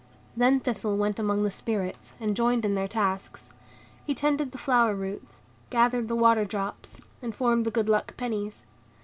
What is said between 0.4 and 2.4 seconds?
Thistle went among the Spirits, and